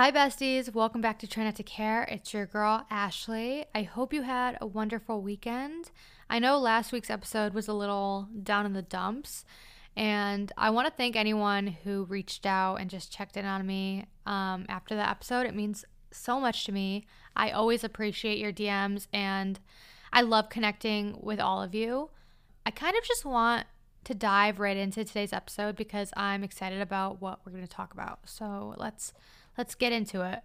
Hi, 0.00 0.10
besties. 0.10 0.72
Welcome 0.72 1.02
back 1.02 1.18
to 1.18 1.26
Try 1.26 1.44
Not 1.44 1.56
to 1.56 1.62
Care. 1.62 2.04
It's 2.04 2.32
your 2.32 2.46
girl, 2.46 2.86
Ashley. 2.88 3.66
I 3.74 3.82
hope 3.82 4.14
you 4.14 4.22
had 4.22 4.56
a 4.58 4.66
wonderful 4.66 5.20
weekend. 5.20 5.90
I 6.30 6.38
know 6.38 6.58
last 6.58 6.90
week's 6.90 7.10
episode 7.10 7.52
was 7.52 7.68
a 7.68 7.74
little 7.74 8.26
down 8.42 8.64
in 8.64 8.72
the 8.72 8.80
dumps, 8.80 9.44
and 9.94 10.50
I 10.56 10.70
want 10.70 10.88
to 10.88 10.94
thank 10.96 11.16
anyone 11.16 11.66
who 11.66 12.04
reached 12.04 12.46
out 12.46 12.76
and 12.76 12.88
just 12.88 13.12
checked 13.12 13.36
in 13.36 13.44
on 13.44 13.66
me 13.66 14.06
um, 14.24 14.64
after 14.70 14.94
the 14.94 15.06
episode. 15.06 15.44
It 15.44 15.54
means 15.54 15.84
so 16.10 16.40
much 16.40 16.64
to 16.64 16.72
me. 16.72 17.04
I 17.36 17.50
always 17.50 17.84
appreciate 17.84 18.38
your 18.38 18.54
DMs, 18.54 19.06
and 19.12 19.60
I 20.14 20.22
love 20.22 20.48
connecting 20.48 21.18
with 21.20 21.40
all 21.40 21.62
of 21.62 21.74
you. 21.74 22.08
I 22.64 22.70
kind 22.70 22.96
of 22.96 23.04
just 23.04 23.26
want 23.26 23.66
to 24.04 24.14
dive 24.14 24.60
right 24.60 24.78
into 24.78 25.04
today's 25.04 25.34
episode 25.34 25.76
because 25.76 26.10
I'm 26.16 26.42
excited 26.42 26.80
about 26.80 27.20
what 27.20 27.40
we're 27.44 27.52
going 27.52 27.66
to 27.66 27.70
talk 27.70 27.92
about. 27.92 28.20
So 28.24 28.74
let's 28.78 29.12
let's 29.56 29.74
get 29.74 29.92
into 29.92 30.22
it. 30.22 30.40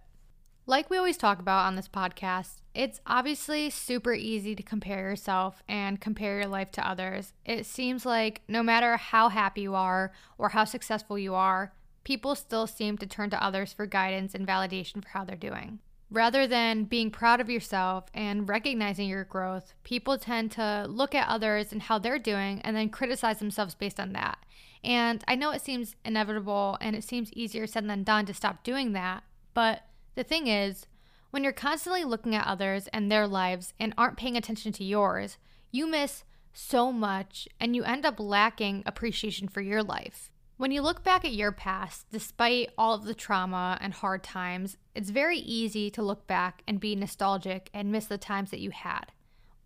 Like 0.68 0.90
we 0.90 0.96
always 0.96 1.16
talk 1.16 1.38
about 1.38 1.66
on 1.66 1.76
this 1.76 1.86
podcast, 1.88 2.56
it's 2.74 3.00
obviously 3.06 3.70
super 3.70 4.12
easy 4.12 4.56
to 4.56 4.62
compare 4.64 5.08
yourself 5.08 5.62
and 5.68 6.00
compare 6.00 6.40
your 6.40 6.48
life 6.48 6.72
to 6.72 6.88
others. 6.88 7.34
It 7.44 7.66
seems 7.66 8.04
like 8.04 8.42
no 8.48 8.64
matter 8.64 8.96
how 8.96 9.28
happy 9.28 9.60
you 9.60 9.76
are 9.76 10.12
or 10.38 10.48
how 10.48 10.64
successful 10.64 11.18
you 11.18 11.36
are, 11.36 11.72
people 12.02 12.34
still 12.34 12.66
seem 12.66 12.98
to 12.98 13.06
turn 13.06 13.30
to 13.30 13.42
others 13.42 13.72
for 13.72 13.86
guidance 13.86 14.34
and 14.34 14.46
validation 14.46 15.02
for 15.02 15.10
how 15.10 15.24
they're 15.24 15.36
doing. 15.36 15.78
Rather 16.10 16.46
than 16.46 16.84
being 16.84 17.10
proud 17.10 17.40
of 17.40 17.50
yourself 17.50 18.04
and 18.14 18.48
recognizing 18.48 19.08
your 19.08 19.24
growth, 19.24 19.74
people 19.82 20.18
tend 20.18 20.52
to 20.52 20.86
look 20.88 21.14
at 21.14 21.28
others 21.28 21.72
and 21.72 21.82
how 21.82 21.98
they're 21.98 22.18
doing 22.18 22.60
and 22.62 22.76
then 22.76 22.88
criticize 22.88 23.38
themselves 23.38 23.74
based 23.74 23.98
on 23.98 24.12
that. 24.12 24.38
And 24.86 25.24
I 25.26 25.34
know 25.34 25.50
it 25.50 25.62
seems 25.62 25.96
inevitable 26.04 26.78
and 26.80 26.94
it 26.94 27.02
seems 27.02 27.32
easier 27.32 27.66
said 27.66 27.88
than 27.88 28.04
done 28.04 28.24
to 28.26 28.32
stop 28.32 28.62
doing 28.62 28.92
that, 28.92 29.24
but 29.52 29.82
the 30.14 30.22
thing 30.22 30.46
is, 30.46 30.86
when 31.30 31.42
you're 31.42 31.52
constantly 31.52 32.04
looking 32.04 32.36
at 32.36 32.46
others 32.46 32.86
and 32.92 33.10
their 33.10 33.26
lives 33.26 33.74
and 33.80 33.92
aren't 33.98 34.16
paying 34.16 34.36
attention 34.36 34.72
to 34.72 34.84
yours, 34.84 35.38
you 35.72 35.88
miss 35.88 36.22
so 36.52 36.92
much 36.92 37.48
and 37.58 37.74
you 37.74 37.82
end 37.82 38.06
up 38.06 38.20
lacking 38.20 38.84
appreciation 38.86 39.48
for 39.48 39.60
your 39.60 39.82
life. 39.82 40.30
When 40.56 40.70
you 40.70 40.82
look 40.82 41.02
back 41.02 41.24
at 41.24 41.34
your 41.34 41.52
past, 41.52 42.06
despite 42.12 42.70
all 42.78 42.94
of 42.94 43.04
the 43.04 43.12
trauma 43.12 43.76
and 43.80 43.92
hard 43.92 44.22
times, 44.22 44.78
it's 44.94 45.10
very 45.10 45.38
easy 45.38 45.90
to 45.90 46.02
look 46.02 46.28
back 46.28 46.62
and 46.66 46.80
be 46.80 46.94
nostalgic 46.94 47.70
and 47.74 47.90
miss 47.90 48.06
the 48.06 48.18
times 48.18 48.52
that 48.52 48.60
you 48.60 48.70
had. 48.70 49.06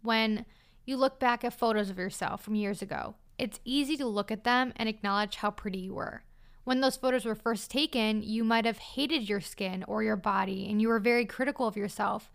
When 0.02 0.46
you 0.86 0.96
look 0.96 1.20
back 1.20 1.44
at 1.44 1.52
photos 1.52 1.90
of 1.90 1.98
yourself 1.98 2.42
from 2.42 2.54
years 2.54 2.80
ago, 2.80 3.16
it's 3.40 3.58
easy 3.64 3.96
to 3.96 4.06
look 4.06 4.30
at 4.30 4.44
them 4.44 4.72
and 4.76 4.88
acknowledge 4.88 5.36
how 5.36 5.50
pretty 5.50 5.78
you 5.78 5.94
were. 5.94 6.22
When 6.64 6.82
those 6.82 6.96
photos 6.96 7.24
were 7.24 7.34
first 7.34 7.70
taken, 7.70 8.22
you 8.22 8.44
might 8.44 8.66
have 8.66 8.78
hated 8.78 9.28
your 9.28 9.40
skin 9.40 9.82
or 9.88 10.02
your 10.02 10.16
body 10.16 10.68
and 10.68 10.80
you 10.80 10.88
were 10.88 10.98
very 10.98 11.24
critical 11.24 11.66
of 11.66 11.76
yourself. 11.76 12.30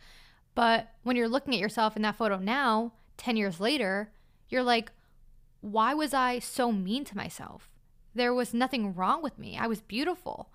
But 0.56 0.90
when 1.04 1.16
you're 1.16 1.30
looking 1.30 1.54
at 1.54 1.60
yourself 1.60 1.96
in 1.96 2.02
that 2.02 2.16
photo 2.16 2.40
now, 2.40 2.94
10 3.18 3.38
years 3.38 3.60
later, 3.60 4.10
you're 4.50 4.64
like, 4.64 4.92
why 5.62 5.94
was 5.94 6.14
I 6.14 6.40
so 6.40 6.72
mean 6.72 7.06
to 7.06 7.16
myself? 7.18 7.70
There 8.16 8.34
was 8.34 8.54
nothing 8.54 8.96
wrong 8.96 9.22
with 9.22 9.38
me. 9.38 9.58
I 9.60 9.68
was 9.68 9.82
beautiful. 9.82 10.50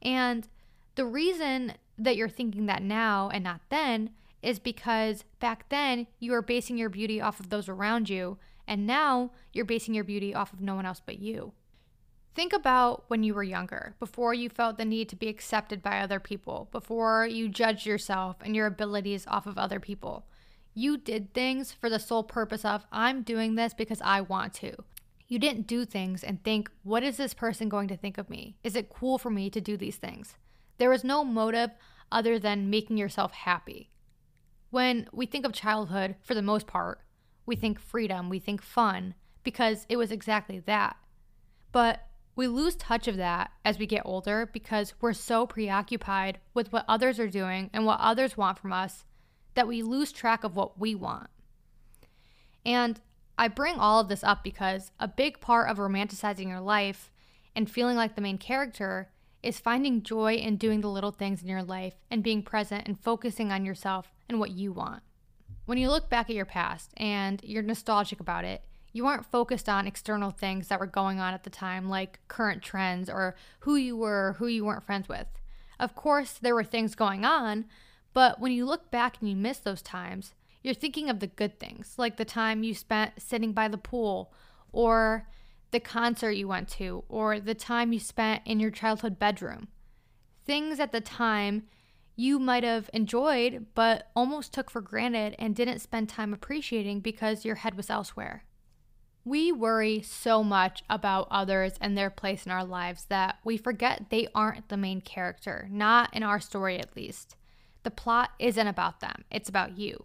And 0.00 0.48
the 0.94 1.04
reason 1.04 1.74
that 1.98 2.16
you're 2.16 2.28
thinking 2.28 2.66
that 2.66 2.82
now 2.82 3.28
and 3.32 3.44
not 3.44 3.60
then 3.68 4.10
is 4.42 4.58
because 4.58 5.24
back 5.40 5.68
then 5.68 6.06
you 6.18 6.32
were 6.32 6.40
basing 6.42 6.78
your 6.78 6.88
beauty 6.88 7.20
off 7.20 7.38
of 7.38 7.50
those 7.50 7.68
around 7.68 8.08
you, 8.08 8.38
and 8.70 8.86
now 8.86 9.32
you're 9.52 9.64
basing 9.64 9.94
your 9.94 10.04
beauty 10.04 10.32
off 10.32 10.52
of 10.52 10.60
no 10.60 10.76
one 10.76 10.86
else 10.86 11.02
but 11.04 11.18
you. 11.18 11.52
Think 12.36 12.52
about 12.52 13.02
when 13.08 13.24
you 13.24 13.34
were 13.34 13.42
younger, 13.42 13.96
before 13.98 14.32
you 14.32 14.48
felt 14.48 14.78
the 14.78 14.84
need 14.84 15.08
to 15.08 15.16
be 15.16 15.26
accepted 15.26 15.82
by 15.82 15.98
other 15.98 16.20
people, 16.20 16.68
before 16.70 17.26
you 17.26 17.48
judged 17.48 17.84
yourself 17.84 18.36
and 18.40 18.54
your 18.54 18.66
abilities 18.66 19.26
off 19.26 19.48
of 19.48 19.58
other 19.58 19.80
people. 19.80 20.24
You 20.72 20.96
did 20.96 21.34
things 21.34 21.72
for 21.72 21.90
the 21.90 21.98
sole 21.98 22.22
purpose 22.22 22.64
of, 22.64 22.86
I'm 22.92 23.22
doing 23.22 23.56
this 23.56 23.74
because 23.74 24.00
I 24.02 24.20
want 24.20 24.54
to. 24.54 24.76
You 25.26 25.40
didn't 25.40 25.66
do 25.66 25.84
things 25.84 26.22
and 26.22 26.42
think, 26.44 26.70
what 26.84 27.02
is 27.02 27.16
this 27.16 27.34
person 27.34 27.68
going 27.68 27.88
to 27.88 27.96
think 27.96 28.18
of 28.18 28.30
me? 28.30 28.54
Is 28.62 28.76
it 28.76 28.88
cool 28.88 29.18
for 29.18 29.30
me 29.30 29.50
to 29.50 29.60
do 29.60 29.76
these 29.76 29.96
things? 29.96 30.36
There 30.78 30.90
was 30.90 31.02
no 31.02 31.24
motive 31.24 31.70
other 32.12 32.38
than 32.38 32.70
making 32.70 32.98
yourself 32.98 33.32
happy. 33.32 33.90
When 34.70 35.08
we 35.12 35.26
think 35.26 35.44
of 35.44 35.52
childhood, 35.52 36.14
for 36.22 36.34
the 36.36 36.42
most 36.42 36.68
part, 36.68 37.00
we 37.50 37.56
think 37.56 37.80
freedom, 37.80 38.28
we 38.28 38.38
think 38.38 38.62
fun, 38.62 39.14
because 39.42 39.84
it 39.88 39.96
was 39.96 40.12
exactly 40.12 40.60
that. 40.60 40.96
But 41.72 42.06
we 42.36 42.46
lose 42.46 42.76
touch 42.76 43.08
of 43.08 43.16
that 43.16 43.50
as 43.64 43.76
we 43.76 43.86
get 43.86 44.02
older 44.04 44.48
because 44.52 44.94
we're 45.00 45.12
so 45.12 45.46
preoccupied 45.46 46.38
with 46.54 46.72
what 46.72 46.84
others 46.86 47.18
are 47.18 47.28
doing 47.28 47.68
and 47.72 47.84
what 47.84 47.98
others 47.98 48.36
want 48.36 48.58
from 48.60 48.72
us 48.72 49.04
that 49.54 49.66
we 49.66 49.82
lose 49.82 50.12
track 50.12 50.44
of 50.44 50.54
what 50.54 50.78
we 50.78 50.94
want. 50.94 51.28
And 52.64 53.00
I 53.36 53.48
bring 53.48 53.80
all 53.80 53.98
of 53.98 54.08
this 54.08 54.22
up 54.22 54.44
because 54.44 54.92
a 55.00 55.08
big 55.08 55.40
part 55.40 55.68
of 55.68 55.78
romanticizing 55.78 56.48
your 56.48 56.60
life 56.60 57.10
and 57.56 57.68
feeling 57.68 57.96
like 57.96 58.14
the 58.14 58.20
main 58.20 58.38
character 58.38 59.10
is 59.42 59.58
finding 59.58 60.04
joy 60.04 60.34
in 60.34 60.56
doing 60.56 60.82
the 60.82 60.88
little 60.88 61.10
things 61.10 61.42
in 61.42 61.48
your 61.48 61.64
life 61.64 61.94
and 62.12 62.22
being 62.22 62.44
present 62.44 62.86
and 62.86 63.00
focusing 63.00 63.50
on 63.50 63.64
yourself 63.64 64.14
and 64.28 64.38
what 64.38 64.52
you 64.52 64.72
want. 64.72 65.02
When 65.70 65.78
you 65.78 65.88
look 65.88 66.10
back 66.10 66.28
at 66.28 66.34
your 66.34 66.46
past 66.46 66.90
and 66.96 67.40
you're 67.44 67.62
nostalgic 67.62 68.18
about 68.18 68.44
it, 68.44 68.64
you 68.92 69.06
aren't 69.06 69.30
focused 69.30 69.68
on 69.68 69.86
external 69.86 70.32
things 70.32 70.66
that 70.66 70.80
were 70.80 70.86
going 70.86 71.20
on 71.20 71.32
at 71.32 71.44
the 71.44 71.48
time, 71.48 71.88
like 71.88 72.18
current 72.26 72.60
trends 72.60 73.08
or 73.08 73.36
who 73.60 73.76
you 73.76 73.96
were 73.96 74.34
who 74.38 74.48
you 74.48 74.64
weren't 74.64 74.84
friends 74.84 75.08
with. 75.08 75.28
Of 75.78 75.94
course, 75.94 76.32
there 76.32 76.56
were 76.56 76.64
things 76.64 76.96
going 76.96 77.24
on, 77.24 77.66
but 78.12 78.40
when 78.40 78.50
you 78.50 78.64
look 78.66 78.90
back 78.90 79.18
and 79.20 79.30
you 79.30 79.36
miss 79.36 79.58
those 79.58 79.80
times, 79.80 80.34
you're 80.60 80.74
thinking 80.74 81.08
of 81.08 81.20
the 81.20 81.28
good 81.28 81.60
things, 81.60 81.94
like 81.96 82.16
the 82.16 82.24
time 82.24 82.64
you 82.64 82.74
spent 82.74 83.22
sitting 83.22 83.52
by 83.52 83.68
the 83.68 83.78
pool, 83.78 84.32
or 84.72 85.28
the 85.70 85.78
concert 85.78 86.32
you 86.32 86.48
went 86.48 86.68
to, 86.70 87.04
or 87.08 87.38
the 87.38 87.54
time 87.54 87.92
you 87.92 88.00
spent 88.00 88.42
in 88.44 88.58
your 88.58 88.72
childhood 88.72 89.20
bedroom. 89.20 89.68
Things 90.44 90.80
at 90.80 90.90
the 90.90 91.00
time 91.00 91.68
you 92.16 92.38
might 92.38 92.64
have 92.64 92.90
enjoyed, 92.92 93.66
but 93.74 94.10
almost 94.14 94.52
took 94.52 94.70
for 94.70 94.80
granted 94.80 95.34
and 95.38 95.54
didn't 95.54 95.80
spend 95.80 96.08
time 96.08 96.32
appreciating 96.32 97.00
because 97.00 97.44
your 97.44 97.56
head 97.56 97.76
was 97.76 97.90
elsewhere. 97.90 98.44
We 99.24 99.52
worry 99.52 100.02
so 100.02 100.42
much 100.42 100.82
about 100.88 101.28
others 101.30 101.74
and 101.80 101.96
their 101.96 102.10
place 102.10 102.46
in 102.46 102.52
our 102.52 102.64
lives 102.64 103.06
that 103.06 103.38
we 103.44 103.56
forget 103.56 104.06
they 104.10 104.28
aren't 104.34 104.68
the 104.68 104.76
main 104.76 105.00
character, 105.00 105.68
not 105.70 106.14
in 106.14 106.22
our 106.22 106.40
story 106.40 106.78
at 106.78 106.96
least. 106.96 107.36
The 107.82 107.90
plot 107.90 108.30
isn't 108.38 108.66
about 108.66 109.00
them, 109.00 109.24
it's 109.30 109.48
about 109.48 109.78
you. 109.78 110.04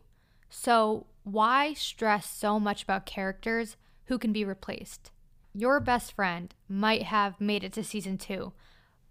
So, 0.50 1.08
why 1.24 1.74
stress 1.74 2.30
so 2.30 2.60
much 2.60 2.84
about 2.84 3.06
characters 3.06 3.78
who 4.06 4.18
can 4.18 4.32
be 4.32 4.46
replaced? 4.46 5.12
your 5.56 5.80
best 5.80 6.14
friend 6.14 6.54
might 6.68 7.04
have 7.04 7.40
made 7.40 7.64
it 7.64 7.74
to 7.74 7.84
season 7.84 8.18
two, 8.18 8.52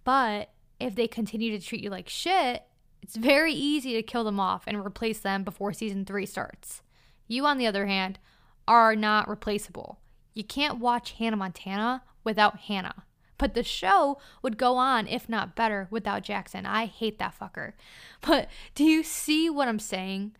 but 0.05 0.50
if 0.79 0.94
they 0.94 1.08
continue 1.08 1.56
to 1.58 1.64
treat 1.64 1.82
you 1.82 1.91
like 1.91 2.08
shit, 2.08 2.64
it's 3.05 3.17
very 3.17 3.53
easy 3.53 3.93
to 3.93 4.03
kill 4.03 4.25
them 4.25 4.41
off 4.41 4.65
and 4.67 4.79
replace 4.79 5.19
them 5.19 5.45
before 5.45 5.75
season 5.75 6.06
three 6.06 6.25
starts. 6.25 6.81
You, 7.29 7.45
on 7.45 7.59
the 7.59 7.67
other 7.67 7.85
hand, 7.85 8.19
are 8.67 8.97
not 8.97 9.29
replaceable. 9.29 9.99
You 10.33 10.43
can't 10.43 10.79
watch 10.79 11.12
Hannah 11.12 11.37
Montana 11.37 12.03
without 12.25 12.61
Hannah. 12.61 13.05
But 13.37 13.53
the 13.53 13.62
show 13.62 14.17
would 14.41 14.56
go 14.56 14.79
on, 14.79 15.06
if 15.06 15.29
not 15.29 15.55
better, 15.55 15.87
without 15.91 16.23
Jackson. 16.23 16.65
I 16.65 16.87
hate 16.87 17.19
that 17.19 17.39
fucker. 17.39 17.75
But 18.23 18.49
do 18.75 18.85
you 18.85 19.03
see 19.03 19.51
what 19.51 19.69
I'm 19.69 19.79
saying? 19.79 20.35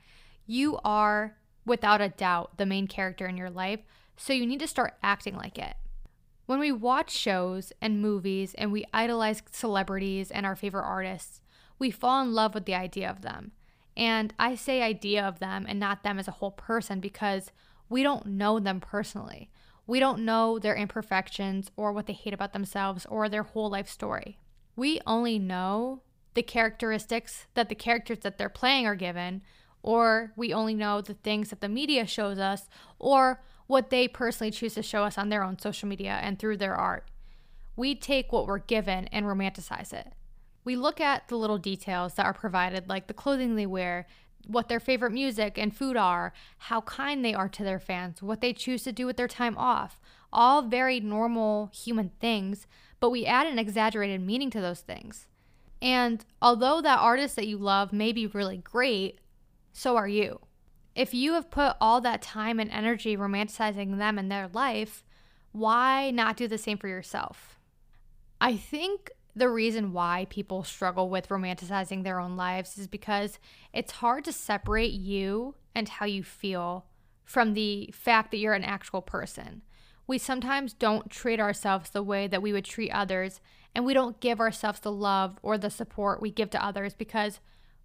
You 0.47 0.79
are, 0.87 1.37
without 1.67 2.01
a 2.01 2.09
doubt, 2.09 2.57
the 2.57 2.65
main 2.65 2.87
character 2.87 3.27
in 3.27 3.37
your 3.37 3.51
life, 3.51 3.81
so 4.17 4.33
you 4.33 4.47
need 4.47 4.61
to 4.61 4.67
start 4.67 4.95
acting 5.03 5.37
like 5.37 5.59
it. 5.59 5.75
When 6.47 6.61
we 6.61 6.73
watch 6.73 7.11
shows 7.11 7.75
and 7.83 8.01
movies 8.01 8.55
and 8.57 8.73
we 8.73 8.87
idolize 8.95 9.43
celebrities 9.51 10.31
and 10.31 10.47
our 10.47 10.57
favorite 10.57 10.87
artists, 10.87 11.43
we 11.79 11.91
fall 11.91 12.23
in 12.23 12.33
love 12.33 12.55
with 12.55 12.65
the 12.65 12.75
idea 12.75 13.11
of 13.11 13.23
them. 13.23 13.53
And 13.97 14.35
I 14.39 14.55
say 14.55 14.83
idea 14.83 15.25
of 15.25 15.39
them 15.39 15.67
and 15.69 15.79
not 15.79 16.03
them 16.03 16.19
as 16.19 16.29
a 16.29 16.33
whole 16.33 16.51
person 16.51 17.01
because 17.01 17.53
we 17.89 18.03
don't 18.03 18.27
know 18.27 18.59
them 18.59 18.81
personally. 18.81 19.51
We 19.87 20.01
don't 20.01 20.25
know 20.25 20.59
their 20.59 20.75
imperfections 20.75 21.71
or 21.77 21.93
what 21.93 22.07
they 22.07 22.13
hate 22.13 22.35
about 22.35 22.53
themselves 22.53 23.07
or 23.07 23.29
their 23.29 23.43
whole 23.43 23.71
life 23.71 23.89
story. 23.89 24.39
We 24.77 25.01
only 25.07 25.39
know 25.39 26.03
the 26.33 26.43
characteristics 26.43 27.47
that 27.55 27.69
the 27.69 27.75
characters 27.75 28.21
that 28.21 28.39
they're 28.39 28.49
playing 28.49 28.87
are 28.87 28.97
given, 28.97 29.43
or 29.83 30.33
we 30.37 30.53
only 30.53 30.75
know 30.75 31.01
the 31.01 31.15
things 31.15 31.51
that 31.51 31.61
the 31.61 31.69
media 31.69 32.07
shows 32.07 32.39
us, 32.39 32.69
or 32.99 33.43
what 33.67 33.91
they 33.91 34.09
personally 34.09 34.51
choose 34.51 34.75
to 34.75 34.83
show 34.83 35.05
us 35.05 35.17
on 35.17 35.29
their 35.29 35.45
own 35.45 35.59
social 35.59 35.89
media 35.89 36.19
and 36.23 36.39
through 36.39 36.57
their 36.57 36.75
art. 36.75 37.09
We 37.77 37.95
take 37.95 38.33
what 38.33 38.47
we're 38.47 38.59
given 38.59 39.07
and 39.09 39.27
romanticize 39.27 39.93
it. 39.93 40.13
We 40.65 40.77
look 40.77 41.01
at 41.01 41.29
the 41.29 41.37
little 41.37 41.59
details 41.59 42.15
that 42.15 42.27
are 42.27 42.35
provided, 42.35 42.89
like 42.89 43.07
the 43.07 43.15
clothing 43.15 43.55
they 43.55 43.67
wear, 43.67 44.07
what 44.47 44.69
their 44.69 44.81
favorite 44.81 45.13
music 45.13 45.59
and 45.59 45.75
food 45.75 45.97
are, 45.97 46.33
how 46.59 46.81
kind 46.83 47.25
they 47.25 47.35
are 47.35 47.49
to 47.49 47.65
their 47.65 47.79
fans, 47.79 48.23
what 48.23 48.41
they 48.41 48.53
choose 48.53 48.83
to 48.85 48.93
do 48.93 49.07
with 49.07 49.17
their 49.17 49.29
time 49.29 49.57
off. 49.57 50.01
All 50.33 50.63
very 50.63 51.01
normal 51.01 51.71
human 51.73 52.11
things, 52.21 52.67
but 53.01 53.11
we 53.11 53.27
add 53.27 53.47
an 53.47 53.59
exaggerated 53.59 54.21
meaning 54.21 54.51
to 54.51 54.61
those 54.61 54.81
things. 54.81 55.27
And 55.81 56.25
although 56.41 56.81
that 56.81 56.99
artist 56.99 57.37
that 57.37 57.47
you 57.47 57.59
love 57.59 57.93
may 57.93 58.13
be 58.13 58.27
really 58.27 58.57
great, 58.57 59.21
so 59.73 59.97
are 59.97 60.09
you. 60.09 60.41
If 60.95 61.13
you 61.13 61.35
have 61.35 61.51
put 61.51 61.77
all 61.81 62.01
that 62.01 62.23
time 62.23 62.59
and 62.59 62.71
energy 62.71 63.17
romanticizing 63.17 63.99
them 63.99 64.19
and 64.19 64.31
their 64.31 64.49
life, 64.49 65.05
why 65.53 66.11
not 66.11 66.37
do 66.37 66.49
the 66.49 66.59
same 66.59 66.79
for 66.79 66.89
yourself? 66.89 67.59
I 68.41 68.57
think 68.57 69.11
the 69.37 69.49
reason 69.49 69.93
why 69.93 70.27
people 70.31 70.63
struggle 70.63 71.09
with 71.09 71.29
romanticizing 71.29 72.05
their 72.05 72.21
own 72.21 72.37
lives 72.37 72.79
is 72.79 72.87
because 72.87 73.39
it's 73.73 73.93
hard 73.93 74.25
to 74.25 74.33
separate 74.33 74.93
you 74.93 75.55
and 75.75 75.89
how 75.89 76.07
you 76.07 76.23
feel 76.23 76.87
from 77.25 77.55
the 77.55 77.91
fact 77.93 78.31
that 78.31 78.37
you're 78.37 78.55
an 78.55 78.65
actual 78.65 79.03
person. 79.03 79.63
We 80.07 80.19
sometimes 80.19 80.73
don't 80.73 81.11
treat 81.11 81.41
ourselves 81.41 81.91
the 81.91 82.03
way 82.03 82.29
that 82.29 82.43
we 82.43 82.53
would 82.53 82.65
treat 82.65 82.91
others, 82.93 83.41
and 83.75 83.85
we 83.85 83.95
don't 83.95 84.21
give 84.21 84.39
ourselves 84.39 84.81
the 84.81 84.93
love 84.93 85.39
or 85.43 85.59
the 85.59 85.71
support 85.71 86.21
we 86.21 86.31
give 86.31 86.51
to 86.51 86.65
others 86.65 86.95
because 86.95 87.41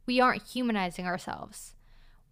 we 0.06 0.20
aren't 0.20 0.44
humanizing 0.44 1.08
ourselves. 1.08 1.74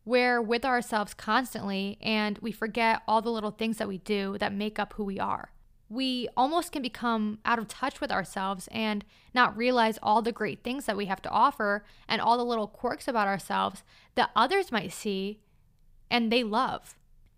We're 0.06 0.42
with 0.42 0.64
ourselves 0.64 1.14
constantly, 1.14 1.98
and 2.02 2.38
we 2.40 2.52
forget 2.52 3.02
all 3.08 3.22
the 3.22 3.32
little 3.32 3.52
things 3.52 3.78
that 3.78 3.88
we 3.88 3.98
do 3.98 4.38
that 4.38 4.54
make 4.54 4.78
up 4.78 4.94
who 4.94 5.04
we 5.04 5.20
are 5.20 5.52
we 5.90 6.28
almost 6.36 6.72
can 6.72 6.82
become 6.82 7.40
out 7.46 7.60
of 7.60 7.68
touch 7.68 8.02
with 8.02 8.12
ourselves 8.12 8.68
and 8.72 9.06
not 9.34 9.56
realize 9.56 9.98
all 10.04 10.22
the 10.22 10.32
great 10.32 10.64
things 10.64 10.86
that 10.86 10.98
we 10.98 11.06
have 11.06 11.22
to 11.22 11.30
offer 11.30 11.86
and 12.08 12.20
all 12.20 12.38
the 12.38 12.46
little 12.46 12.68
quirks 12.68 13.08
about 13.08 13.28
ourselves 13.28 13.84
that 14.16 14.32
others 14.36 14.72
might 14.72 14.92
see 14.92 15.40
and 16.10 16.32
they 16.32 16.44
love. 16.44 16.96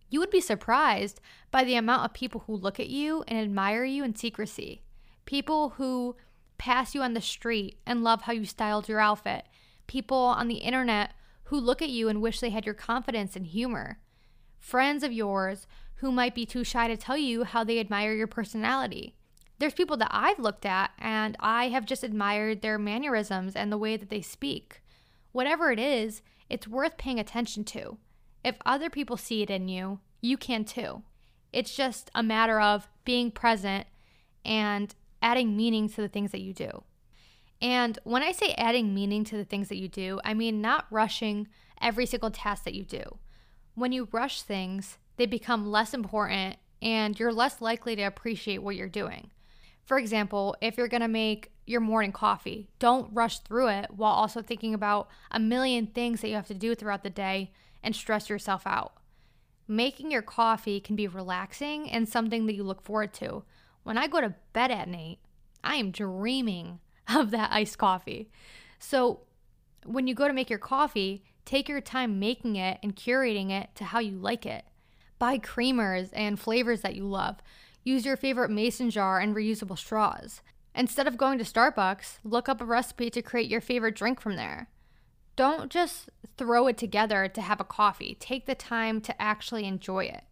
You 0.09 0.19
would 0.19 0.31
be 0.31 0.41
surprised 0.41 1.21
by 1.51 1.63
the 1.63 1.75
amount 1.75 2.05
of 2.05 2.13
people 2.13 2.43
who 2.47 2.55
look 2.55 2.79
at 2.79 2.89
you 2.89 3.23
and 3.27 3.37
admire 3.37 3.83
you 3.83 4.03
in 4.03 4.15
secrecy. 4.15 4.81
People 5.25 5.71
who 5.77 6.15
pass 6.57 6.95
you 6.95 7.03
on 7.03 7.13
the 7.13 7.21
street 7.21 7.79
and 7.85 8.03
love 8.03 8.23
how 8.23 8.33
you 8.33 8.45
styled 8.45 8.89
your 8.89 8.99
outfit. 8.99 9.45
People 9.85 10.17
on 10.17 10.47
the 10.47 10.55
internet 10.55 11.13
who 11.45 11.59
look 11.59 11.81
at 11.81 11.89
you 11.89 12.09
and 12.09 12.21
wish 12.21 12.39
they 12.39 12.49
had 12.49 12.65
your 12.65 12.75
confidence 12.75 13.35
and 13.35 13.45
humor. 13.45 13.99
Friends 14.57 15.03
of 15.03 15.13
yours 15.13 15.67
who 15.99 16.11
might 16.11 16.35
be 16.35 16.45
too 16.45 16.63
shy 16.63 16.87
to 16.87 16.97
tell 16.97 17.17
you 17.17 17.43
how 17.43 17.63
they 17.63 17.79
admire 17.79 18.13
your 18.13 18.27
personality. 18.27 19.15
There's 19.59 19.73
people 19.73 19.97
that 19.97 20.11
I've 20.11 20.39
looked 20.39 20.65
at 20.65 20.91
and 20.97 21.35
I 21.39 21.67
have 21.69 21.85
just 21.85 22.03
admired 22.03 22.61
their 22.61 22.79
mannerisms 22.79 23.55
and 23.55 23.71
the 23.71 23.77
way 23.77 23.97
that 23.97 24.09
they 24.09 24.21
speak. 24.21 24.81
Whatever 25.33 25.71
it 25.71 25.79
is, 25.79 26.21
it's 26.49 26.67
worth 26.67 26.97
paying 26.97 27.19
attention 27.19 27.65
to. 27.65 27.97
If 28.45 28.55
other 28.65 28.89
people 28.89 29.17
see 29.17 29.41
it 29.41 29.49
in 29.49 29.67
you, 29.67 29.99
you 30.21 30.37
can 30.37 30.63
too. 30.63 31.03
It's 31.51 31.75
just 31.75 32.09
a 32.15 32.23
matter 32.23 32.61
of 32.61 32.87
being 33.03 33.29
present 33.31 33.85
and 34.45 34.95
adding 35.21 35.57
meaning 35.57 35.89
to 35.89 36.01
the 36.01 36.07
things 36.07 36.31
that 36.31 36.41
you 36.41 36.53
do. 36.53 36.83
And 37.61 37.99
when 38.05 38.23
I 38.23 38.31
say 38.31 38.53
adding 38.53 38.93
meaning 38.95 39.25
to 39.25 39.35
the 39.35 39.43
things 39.43 39.67
that 39.67 39.77
you 39.77 39.89
do, 39.89 40.21
I 40.23 40.33
mean 40.33 40.61
not 40.61 40.85
rushing 40.89 41.49
every 41.81 42.05
single 42.05 42.31
task 42.31 42.63
that 42.63 42.73
you 42.73 42.85
do. 42.85 43.17
When 43.75 43.91
you 43.91 44.07
rush 44.13 44.41
things, 44.41 44.97
they 45.19 45.25
become 45.25 45.69
less 45.69 45.93
important 45.93 46.55
and 46.81 47.19
you're 47.19 47.33
less 47.33 47.59
likely 47.59 47.93
to 47.93 48.03
appreciate 48.03 48.63
what 48.63 48.77
you're 48.77 48.87
doing. 48.87 49.29
For 49.83 49.99
example, 49.99 50.55
if 50.61 50.77
you're 50.77 50.87
gonna 50.87 51.09
make 51.09 51.51
your 51.67 51.81
morning 51.81 52.13
coffee, 52.13 52.69
don't 52.79 53.13
rush 53.13 53.39
through 53.39 53.67
it 53.67 53.91
while 53.91 54.13
also 54.13 54.41
thinking 54.41 54.73
about 54.73 55.09
a 55.29 55.37
million 55.37 55.87
things 55.87 56.21
that 56.21 56.29
you 56.29 56.35
have 56.35 56.47
to 56.47 56.53
do 56.53 56.73
throughout 56.73 57.03
the 57.03 57.09
day 57.09 57.51
and 57.83 57.93
stress 57.93 58.29
yourself 58.29 58.65
out. 58.65 58.93
Making 59.67 60.09
your 60.09 60.21
coffee 60.21 60.79
can 60.79 60.95
be 60.95 61.05
relaxing 61.05 61.89
and 61.91 62.07
something 62.07 62.45
that 62.45 62.55
you 62.55 62.63
look 62.63 62.81
forward 62.81 63.13
to. 63.15 63.43
When 63.83 63.97
I 63.97 64.07
go 64.07 64.21
to 64.21 64.35
bed 64.53 64.71
at 64.71 64.87
night, 64.87 65.19
I 65.65 65.75
am 65.75 65.91
dreaming 65.91 66.79
of 67.13 67.31
that 67.31 67.51
iced 67.51 67.77
coffee. 67.77 68.31
So, 68.79 69.25
when 69.85 70.07
you 70.07 70.15
go 70.15 70.27
to 70.29 70.33
make 70.33 70.49
your 70.49 70.59
coffee, 70.59 71.25
take 71.43 71.67
your 71.67 71.81
time 71.81 72.19
making 72.19 72.55
it 72.55 72.79
and 72.81 72.95
curating 72.95 73.51
it 73.51 73.69
to 73.75 73.83
how 73.83 73.99
you 73.99 74.17
like 74.17 74.45
it. 74.45 74.63
Buy 75.19 75.37
creamers 75.37 76.09
and 76.13 76.39
flavors 76.39 76.81
that 76.81 76.95
you 76.95 77.03
love. 77.03 77.37
Use 77.83 78.05
your 78.05 78.17
favorite 78.17 78.49
mason 78.49 78.89
jar 78.89 79.19
and 79.19 79.35
reusable 79.35 79.77
straws. 79.77 80.41
Instead 80.73 81.07
of 81.07 81.17
going 81.17 81.37
to 81.37 81.43
Starbucks, 81.43 82.19
look 82.23 82.47
up 82.47 82.61
a 82.61 82.65
recipe 82.65 83.09
to 83.09 83.21
create 83.21 83.49
your 83.49 83.61
favorite 83.61 83.95
drink 83.95 84.21
from 84.21 84.35
there. 84.35 84.69
Don't 85.35 85.69
just 85.69 86.09
throw 86.37 86.67
it 86.67 86.77
together 86.77 87.27
to 87.27 87.41
have 87.41 87.59
a 87.59 87.65
coffee. 87.65 88.15
Take 88.19 88.45
the 88.45 88.55
time 88.55 89.01
to 89.01 89.21
actually 89.21 89.65
enjoy 89.65 90.05
it. 90.05 90.23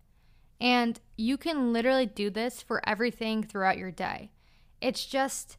And 0.60 1.00
you 1.18 1.38
can 1.38 1.74
literally 1.74 2.06
do 2.06 2.30
this 2.30 2.62
for 2.62 2.82
everything 2.88 3.44
throughout 3.44 3.78
your 3.78 3.92
day. 3.92 4.32
It's 4.82 5.06
just 5.06 5.58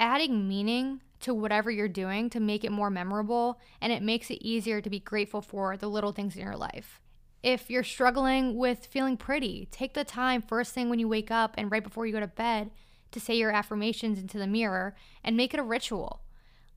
adding 0.00 0.48
meaning 0.48 1.00
to 1.20 1.32
whatever 1.32 1.70
you're 1.70 1.88
doing 1.88 2.28
to 2.30 2.40
make 2.40 2.64
it 2.64 2.72
more 2.72 2.90
memorable, 2.90 3.60
and 3.80 3.92
it 3.92 4.02
makes 4.02 4.30
it 4.30 4.44
easier 4.44 4.80
to 4.80 4.90
be 4.90 5.00
grateful 5.00 5.40
for 5.40 5.76
the 5.76 5.88
little 5.88 6.12
things 6.12 6.36
in 6.36 6.42
your 6.42 6.56
life. 6.56 7.00
If 7.44 7.68
you're 7.68 7.84
struggling 7.84 8.56
with 8.56 8.86
feeling 8.86 9.18
pretty, 9.18 9.68
take 9.70 9.92
the 9.92 10.02
time 10.02 10.40
first 10.40 10.72
thing 10.72 10.88
when 10.88 10.98
you 10.98 11.06
wake 11.06 11.30
up 11.30 11.54
and 11.58 11.70
right 11.70 11.84
before 11.84 12.06
you 12.06 12.12
go 12.14 12.20
to 12.20 12.26
bed 12.26 12.70
to 13.12 13.20
say 13.20 13.36
your 13.36 13.50
affirmations 13.50 14.18
into 14.18 14.38
the 14.38 14.46
mirror 14.46 14.96
and 15.22 15.36
make 15.36 15.52
it 15.52 15.60
a 15.60 15.62
ritual. 15.62 16.22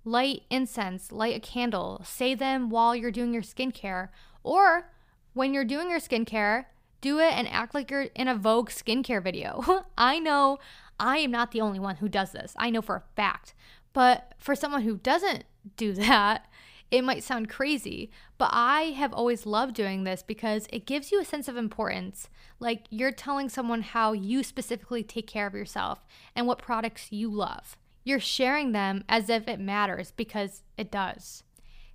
Light 0.03 0.43
incense, 0.49 1.09
light 1.09 1.37
a 1.37 1.39
candle, 1.39 2.01
say 2.03 2.35
them 2.35 2.69
while 2.69 2.93
you're 2.93 3.11
doing 3.11 3.33
your 3.33 3.43
skincare, 3.43 4.09
or 4.43 4.91
when 5.31 5.53
you're 5.53 5.63
doing 5.63 5.89
your 5.89 6.01
skincare, 6.01 6.65
do 6.99 7.17
it 7.17 7.31
and 7.31 7.47
act 7.47 7.73
like 7.73 7.89
you're 7.89 8.09
in 8.13 8.27
a 8.27 8.35
Vogue 8.35 8.69
skincare 8.69 9.23
video. 9.23 9.85
I 9.97 10.19
know 10.19 10.59
I 10.99 11.19
am 11.19 11.31
not 11.31 11.53
the 11.53 11.61
only 11.61 11.79
one 11.79 11.95
who 11.95 12.09
does 12.09 12.33
this. 12.33 12.53
I 12.57 12.71
know 12.71 12.81
for 12.81 12.97
a 12.97 13.15
fact. 13.15 13.53
But 13.93 14.33
for 14.37 14.53
someone 14.53 14.81
who 14.81 14.97
doesn't 14.97 15.45
do 15.77 15.93
that, 15.93 16.45
it 16.89 17.03
might 17.03 17.23
sound 17.23 17.49
crazy, 17.49 18.11
but 18.37 18.49
I 18.53 18.93
have 18.97 19.13
always 19.13 19.45
loved 19.45 19.75
doing 19.75 20.03
this 20.03 20.23
because 20.23 20.67
it 20.71 20.85
gives 20.85 21.11
you 21.11 21.19
a 21.19 21.25
sense 21.25 21.47
of 21.47 21.57
importance. 21.57 22.29
Like 22.59 22.85
you're 22.89 23.11
telling 23.11 23.49
someone 23.49 23.81
how 23.81 24.13
you 24.13 24.41
specifically 24.43 25.03
take 25.03 25.27
care 25.27 25.47
of 25.47 25.53
yourself 25.53 26.05
and 26.35 26.47
what 26.47 26.61
products 26.61 27.11
you 27.11 27.29
love. 27.29 27.75
You're 28.03 28.21
sharing 28.21 28.71
them 28.71 29.03
as 29.09 29.29
if 29.29 29.49
it 29.49 29.59
matters 29.59 30.13
because 30.15 30.63
it 30.77 30.89
does. 30.89 31.43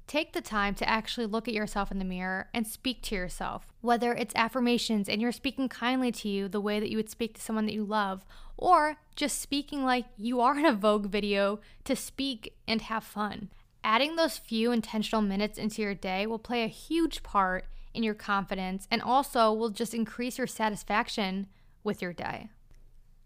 Take 0.06 0.34
the 0.34 0.42
time 0.42 0.74
to 0.74 0.88
actually 0.88 1.26
look 1.26 1.48
at 1.48 1.54
yourself 1.54 1.90
in 1.90 1.98
the 1.98 2.04
mirror 2.04 2.48
and 2.52 2.66
speak 2.66 3.00
to 3.02 3.14
yourself, 3.14 3.72
whether 3.80 4.12
it's 4.12 4.34
affirmations 4.34 5.08
and 5.08 5.22
you're 5.22 5.32
speaking 5.32 5.70
kindly 5.70 6.12
to 6.12 6.28
you 6.28 6.48
the 6.48 6.60
way 6.60 6.80
that 6.80 6.90
you 6.90 6.98
would 6.98 7.08
speak 7.08 7.34
to 7.34 7.40
someone 7.40 7.64
that 7.64 7.72
you 7.72 7.84
love, 7.84 8.26
or 8.58 8.96
just 9.16 9.40
speaking 9.40 9.84
like 9.84 10.04
you 10.18 10.40
are 10.40 10.58
in 10.58 10.66
a 10.66 10.74
Vogue 10.74 11.06
video 11.06 11.60
to 11.84 11.96
speak 11.96 12.54
and 12.68 12.82
have 12.82 13.04
fun. 13.04 13.48
Adding 13.84 14.16
those 14.16 14.38
few 14.38 14.70
intentional 14.70 15.22
minutes 15.22 15.58
into 15.58 15.82
your 15.82 15.94
day 15.94 16.26
will 16.26 16.38
play 16.38 16.62
a 16.62 16.68
huge 16.68 17.22
part 17.22 17.66
in 17.94 18.02
your 18.02 18.14
confidence 18.14 18.86
and 18.90 19.02
also 19.02 19.52
will 19.52 19.70
just 19.70 19.94
increase 19.94 20.38
your 20.38 20.46
satisfaction 20.46 21.46
with 21.82 22.00
your 22.00 22.12
day. 22.12 22.48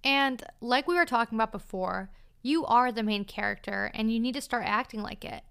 And 0.02 0.42
like 0.60 0.88
we 0.88 0.96
were 0.96 1.04
talking 1.04 1.36
about 1.36 1.52
before, 1.52 2.10
you 2.42 2.64
are 2.64 2.90
the 2.90 3.02
main 3.02 3.24
character 3.24 3.90
and 3.94 4.12
you 4.12 4.18
need 4.18 4.34
to 4.34 4.40
start 4.40 4.64
acting 4.66 5.02
like 5.02 5.24
it. 5.24 5.42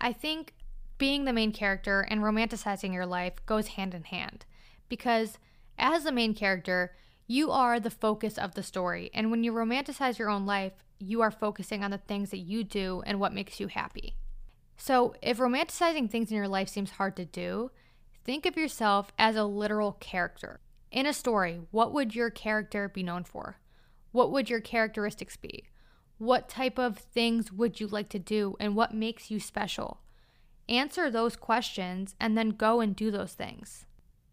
I 0.00 0.12
think 0.12 0.54
being 0.98 1.24
the 1.24 1.32
main 1.32 1.52
character 1.52 2.00
and 2.00 2.20
romanticizing 2.20 2.92
your 2.92 3.06
life 3.06 3.34
goes 3.46 3.68
hand 3.68 3.94
in 3.94 4.04
hand 4.04 4.44
because 4.88 5.38
as 5.78 6.04
the 6.04 6.12
main 6.12 6.34
character, 6.34 6.94
you 7.26 7.50
are 7.50 7.80
the 7.80 7.90
focus 7.90 8.36
of 8.36 8.54
the 8.54 8.62
story. 8.62 9.10
And 9.14 9.30
when 9.30 9.44
you 9.44 9.52
romanticize 9.52 10.18
your 10.18 10.28
own 10.28 10.44
life, 10.44 10.72
you 10.98 11.22
are 11.22 11.30
focusing 11.30 11.82
on 11.82 11.90
the 11.90 11.98
things 11.98 12.30
that 12.30 12.38
you 12.38 12.64
do 12.64 13.02
and 13.06 13.18
what 13.18 13.32
makes 13.32 13.60
you 13.60 13.68
happy. 13.68 14.16
So, 14.82 15.14
if 15.20 15.36
romanticizing 15.36 16.10
things 16.10 16.30
in 16.30 16.38
your 16.38 16.48
life 16.48 16.70
seems 16.70 16.92
hard 16.92 17.14
to 17.16 17.26
do, 17.26 17.70
think 18.24 18.46
of 18.46 18.56
yourself 18.56 19.12
as 19.18 19.36
a 19.36 19.44
literal 19.44 19.92
character. 20.00 20.60
In 20.90 21.04
a 21.04 21.12
story, 21.12 21.60
what 21.70 21.92
would 21.92 22.14
your 22.14 22.30
character 22.30 22.88
be 22.88 23.02
known 23.02 23.24
for? 23.24 23.58
What 24.10 24.32
would 24.32 24.48
your 24.48 24.62
characteristics 24.62 25.36
be? 25.36 25.64
What 26.16 26.48
type 26.48 26.78
of 26.78 26.96
things 26.96 27.52
would 27.52 27.78
you 27.78 27.88
like 27.88 28.08
to 28.08 28.18
do 28.18 28.56
and 28.58 28.74
what 28.74 28.94
makes 28.94 29.30
you 29.30 29.38
special? 29.38 30.00
Answer 30.66 31.10
those 31.10 31.36
questions 31.36 32.14
and 32.18 32.36
then 32.36 32.48
go 32.48 32.80
and 32.80 32.96
do 32.96 33.10
those 33.10 33.34
things. 33.34 33.84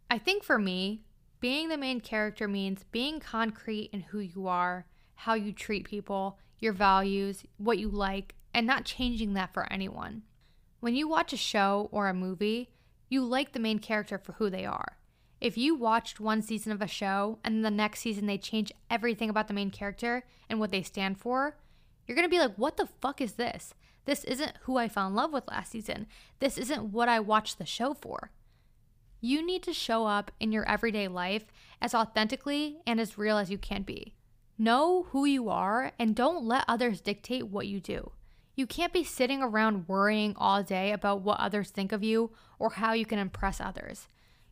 I 0.09 0.17
think 0.17 0.45
for 0.45 0.57
me, 0.57 1.03
being 1.41 1.67
the 1.67 1.77
main 1.77 1.99
character 1.99 2.47
means 2.47 2.85
being 2.93 3.19
concrete 3.19 3.89
in 3.91 3.99
who 3.99 4.19
you 4.19 4.47
are, 4.47 4.85
how 5.13 5.33
you 5.33 5.51
treat 5.51 5.83
people, 5.83 6.39
your 6.57 6.71
values, 6.73 7.43
what 7.57 7.79
you 7.79 7.89
like, 7.89 8.35
and 8.53 8.65
not 8.65 8.85
changing 8.85 9.33
that 9.33 9.53
for 9.53 9.71
anyone. 9.71 10.23
When 10.79 10.95
you 10.95 11.07
watch 11.07 11.33
a 11.33 11.37
show 11.37 11.89
or 11.91 12.07
a 12.07 12.13
movie, 12.13 12.69
you 13.09 13.23
like 13.23 13.53
the 13.53 13.59
main 13.59 13.79
character 13.79 14.17
for 14.17 14.33
who 14.33 14.49
they 14.49 14.65
are. 14.65 14.97
If 15.41 15.57
you 15.57 15.75
watched 15.75 16.19
one 16.19 16.41
season 16.41 16.71
of 16.71 16.81
a 16.81 16.87
show 16.87 17.39
and 17.43 17.65
the 17.65 17.71
next 17.71 18.01
season 18.01 18.27
they 18.27 18.37
change 18.37 18.71
everything 18.89 19.29
about 19.29 19.47
the 19.47 19.53
main 19.53 19.71
character 19.71 20.23
and 20.49 20.59
what 20.59 20.71
they 20.71 20.83
stand 20.83 21.19
for, 21.19 21.57
you're 22.05 22.15
gonna 22.15 22.29
be 22.29 22.39
like, 22.39 22.55
what 22.55 22.77
the 22.77 22.87
fuck 23.01 23.21
is 23.21 23.33
this? 23.33 23.73
This 24.05 24.23
isn't 24.23 24.53
who 24.61 24.77
I 24.77 24.87
fell 24.87 25.07
in 25.07 25.15
love 25.15 25.33
with 25.33 25.47
last 25.47 25.71
season. 25.71 26.07
This 26.39 26.57
isn't 26.57 26.91
what 26.91 27.09
I 27.09 27.19
watched 27.19 27.57
the 27.57 27.65
show 27.65 27.93
for. 27.93 28.31
You 29.19 29.45
need 29.45 29.63
to 29.63 29.73
show 29.73 30.05
up 30.05 30.31
in 30.39 30.51
your 30.51 30.67
everyday 30.69 31.07
life 31.07 31.45
as 31.81 31.95
authentically 31.95 32.77
and 32.85 32.99
as 32.99 33.17
real 33.17 33.37
as 33.37 33.49
you 33.49 33.57
can 33.57 33.81
be. 33.81 34.13
Know 34.57 35.07
who 35.09 35.25
you 35.25 35.49
are 35.49 35.91
and 35.97 36.15
don't 36.15 36.45
let 36.45 36.65
others 36.67 37.01
dictate 37.01 37.47
what 37.47 37.67
you 37.67 37.79
do. 37.79 38.11
You 38.57 38.65
can't 38.65 38.91
be 38.91 39.03
sitting 39.03 39.43
around 39.43 39.87
worrying 39.87 40.33
all 40.35 40.63
day 40.63 40.91
about 40.91 41.21
what 41.21 41.39
others 41.39 41.69
think 41.69 41.91
of 41.91 42.03
you 42.03 42.31
or 42.57 42.71
how 42.71 42.93
you 42.93 43.05
can 43.05 43.19
impress 43.19 43.61
others. 43.61 44.07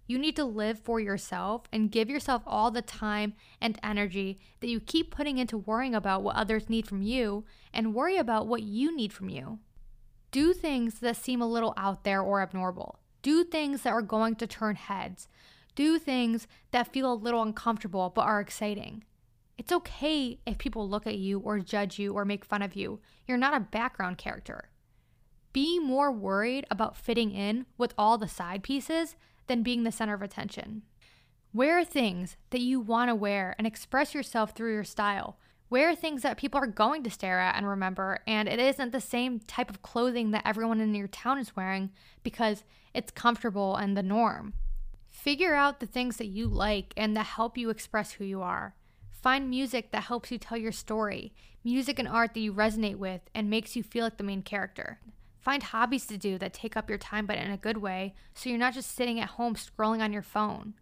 You 0.06 0.20
need 0.20 0.36
to 0.36 0.46
live 0.46 0.78
for 0.80 1.00
yourself 1.00 1.64
and 1.74 1.92
give 1.92 2.08
yourself 2.08 2.44
all 2.46 2.70
the 2.70 2.84
time 2.84 3.34
and 3.60 3.80
energy 3.82 4.40
that 4.60 4.70
you 4.70 4.80
keep 4.80 5.10
putting 5.10 5.40
into 5.40 5.58
worrying 5.58 5.96
about 5.96 6.22
what 6.22 6.36
others 6.36 6.70
need 6.70 6.86
from 6.86 7.02
you 7.02 7.46
and 7.74 7.96
worry 7.96 8.18
about 8.18 8.46
what 8.46 8.62
you 8.62 8.96
need 8.96 9.12
from 9.12 9.28
you. 9.28 9.58
Do 10.30 10.54
things 10.54 11.00
that 11.00 11.18
seem 11.18 11.42
a 11.42 11.48
little 11.48 11.74
out 11.76 12.04
there 12.04 12.22
or 12.22 12.44
abnormal. 12.44 13.00
Do 13.24 13.44
things 13.44 13.82
that 13.82 13.94
are 13.94 14.04
going 14.04 14.36
to 14.36 14.46
turn 14.46 14.76
heads. 14.76 15.28
Do 15.74 15.98
things 15.98 16.46
that 16.70 16.94
feel 16.94 17.12
a 17.12 17.16
little 17.16 17.42
uncomfortable 17.42 18.12
but 18.14 18.22
are 18.22 18.40
exciting. 18.40 19.04
It's 19.58 19.72
okay 19.72 20.40
if 20.46 20.58
people 20.58 20.90
look 20.90 21.08
at 21.08 21.18
you 21.18 21.40
or 21.40 21.60
judge 21.60 21.98
you 21.98 22.14
or 22.14 22.26
make 22.26 22.44
fun 22.44 22.62
of 22.62 22.76
you. 22.76 23.00
You're 23.28 23.38
not 23.38 23.56
a 23.56 23.60
background 23.60 24.18
character. 24.18 24.70
Be 25.54 25.80
more 25.80 26.12
worried 26.12 26.66
about 26.70 26.98
fitting 26.98 27.32
in 27.32 27.66
with 27.78 27.94
all 27.98 28.18
the 28.18 28.28
side 28.28 28.64
pieces 28.64 29.16
than 29.48 29.64
being 29.64 29.84
the 29.84 29.92
center 29.92 30.14
of 30.14 30.22
attention. 30.22 30.82
Wear 31.54 31.86
things 31.86 32.36
that 32.50 32.60
you 32.60 32.82
want 32.82 33.10
to 33.10 33.16
wear 33.16 33.56
and 33.58 33.66
express 33.66 34.14
yourself 34.14 34.52
through 34.52 34.74
your 34.74 34.84
style. 34.84 35.38
Wear 35.70 35.96
things 35.96 36.22
that 36.24 36.38
people 36.38 36.60
are 36.60 36.68
going 36.68 37.04
to 37.04 37.10
stare 37.10 37.40
at 37.40 37.56
and 37.56 37.66
remember, 37.66 38.20
and 38.28 38.50
it 38.50 38.60
isn't 38.60 38.92
the 38.92 39.00
same 39.00 39.40
type 39.40 39.70
of 39.70 39.82
clothing 39.82 40.32
that 40.32 40.46
everyone 40.46 40.82
in 40.82 40.94
your 40.94 41.08
town 41.08 41.40
is 41.40 41.56
wearing 41.56 41.92
because 42.24 42.66
it's 42.94 43.12
comfortable 43.12 43.78
and 43.78 43.96
the 43.96 44.04
norm. 44.04 44.54
Figure 45.10 45.56
out 45.56 45.80
the 45.80 45.86
things 45.86 46.18
that 46.18 46.28
you 46.28 46.48
like 46.48 46.94
and 46.98 47.16
that 47.16 47.26
help 47.26 47.58
you 47.58 47.70
express 47.70 48.12
who 48.12 48.26
you 48.26 48.42
are. 48.42 48.76
Find 49.22 49.50
music 49.50 49.92
that 49.92 50.04
helps 50.04 50.32
you 50.32 50.38
tell 50.38 50.58
your 50.58 50.72
story, 50.72 51.34
music 51.64 51.98
and 51.98 52.08
art 52.08 52.34
that 52.34 52.40
you 52.40 52.54
resonate 52.54 52.98
with 52.98 53.22
and 53.34 53.50
makes 53.50 53.76
you 53.76 53.82
feel 53.82 54.04
like 54.04 54.18
the 54.18 54.24
main 54.24 54.44
character. 54.44 55.00
Find 55.40 55.64
hobbies 55.64 56.06
to 56.08 56.18
do 56.18 56.38
that 56.38 56.54
take 56.54 56.78
up 56.78 56.90
your 56.90 56.98
time 56.98 57.26
but 57.26 57.38
in 57.38 57.52
a 57.52 57.58
good 57.58 57.78
way 57.78 58.16
so 58.34 58.50
you're 58.50 58.60
not 58.60 58.74
just 58.74 58.96
sitting 58.96 59.20
at 59.20 59.30
home 59.30 59.56
scrolling 59.56 60.02
on 60.02 60.14
your 60.14 60.22
phone. 60.22 60.74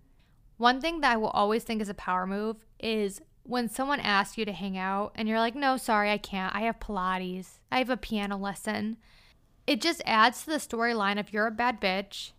One 0.57 0.79
thing 0.81 1.01
that 1.01 1.13
I 1.13 1.17
will 1.17 1.29
always 1.29 1.63
think 1.63 1.81
is 1.81 1.89
a 1.89 1.93
power 1.93 2.27
move 2.27 2.57
is 2.79 3.21
when 3.43 3.69
someone 3.69 3.99
asks 3.99 4.37
you 4.37 4.45
to 4.45 4.53
hang 4.53 4.77
out 4.77 5.11
and 5.15 5.27
you're 5.27 5.39
like, 5.39 5.55
no, 5.55 5.77
sorry, 5.77 6.11
I 6.11 6.17
can't. 6.17 6.55
I 6.55 6.61
have 6.61 6.79
Pilates, 6.79 7.59
I 7.71 7.79
have 7.79 7.89
a 7.89 7.97
piano 7.97 8.37
lesson. 8.37 8.97
It 9.67 9.81
just 9.81 10.01
adds 10.05 10.43
to 10.43 10.51
the 10.51 10.57
storyline 10.57 11.19
of 11.19 11.31
you're 11.31 11.47
a 11.47 11.51
bad 11.51 11.79
bitch. 11.79 12.31